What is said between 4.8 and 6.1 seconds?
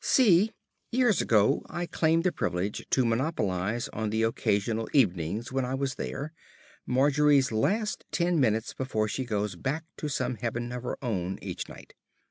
evenings when I was